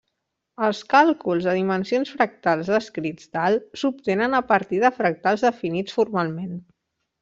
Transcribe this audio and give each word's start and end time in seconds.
Els 0.67 0.79
càlculs 0.93 1.49
de 1.49 1.53
dimensions 1.57 2.15
fractals 2.15 2.73
descrits 2.77 3.31
dalt 3.39 3.79
s'obtenen 3.83 4.41
a 4.41 4.43
partir 4.55 4.83
de 4.89 4.95
fractals 5.01 5.49
definits 5.51 6.03
formalment. 6.03 6.55